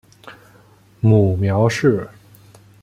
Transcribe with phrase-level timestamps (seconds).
[0.99, 2.09] 母苗氏。